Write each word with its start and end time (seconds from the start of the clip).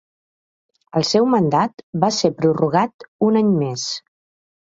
El 0.99 1.03
seu 1.09 1.27
mandat 1.33 1.83
va 2.03 2.09
ser 2.21 2.31
prorrogat 2.39 3.07
un 3.29 3.39
any 3.43 3.53
més. 3.61 3.85